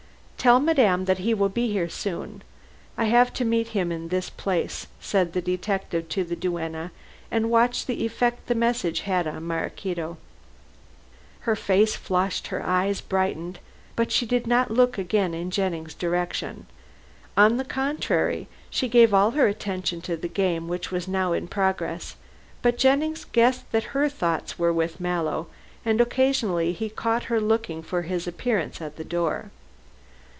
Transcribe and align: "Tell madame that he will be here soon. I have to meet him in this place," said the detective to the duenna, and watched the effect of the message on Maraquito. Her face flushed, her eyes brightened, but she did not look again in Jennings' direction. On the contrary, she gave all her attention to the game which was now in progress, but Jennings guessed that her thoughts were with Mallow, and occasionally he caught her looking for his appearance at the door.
"Tell 0.41 0.59
madame 0.59 1.05
that 1.05 1.19
he 1.19 1.35
will 1.35 1.49
be 1.49 1.71
here 1.71 1.87
soon. 1.87 2.41
I 2.97 3.05
have 3.05 3.31
to 3.33 3.45
meet 3.45 3.67
him 3.77 3.91
in 3.91 4.07
this 4.07 4.31
place," 4.31 4.87
said 4.99 5.33
the 5.33 5.39
detective 5.43 6.09
to 6.09 6.23
the 6.23 6.35
duenna, 6.35 6.89
and 7.29 7.51
watched 7.51 7.85
the 7.85 8.03
effect 8.07 8.39
of 8.39 8.45
the 8.47 8.55
message 8.55 9.07
on 9.07 9.45
Maraquito. 9.45 10.17
Her 11.41 11.55
face 11.55 11.95
flushed, 11.95 12.47
her 12.47 12.65
eyes 12.65 13.01
brightened, 13.01 13.59
but 13.95 14.11
she 14.11 14.25
did 14.25 14.47
not 14.47 14.71
look 14.71 14.97
again 14.97 15.35
in 15.35 15.51
Jennings' 15.51 15.93
direction. 15.93 16.65
On 17.37 17.57
the 17.57 17.63
contrary, 17.63 18.47
she 18.71 18.87
gave 18.87 19.13
all 19.13 19.29
her 19.37 19.47
attention 19.47 20.01
to 20.01 20.17
the 20.17 20.27
game 20.27 20.67
which 20.67 20.89
was 20.89 21.07
now 21.07 21.33
in 21.33 21.47
progress, 21.47 22.15
but 22.63 22.79
Jennings 22.79 23.25
guessed 23.25 23.71
that 23.71 23.91
her 23.93 24.09
thoughts 24.09 24.57
were 24.57 24.73
with 24.73 24.99
Mallow, 24.99 25.49
and 25.85 26.01
occasionally 26.01 26.73
he 26.73 26.89
caught 26.89 27.25
her 27.25 27.39
looking 27.39 27.83
for 27.83 28.01
his 28.01 28.25
appearance 28.27 28.81
at 28.81 28.95
the 28.95 29.05
door. 29.05 29.51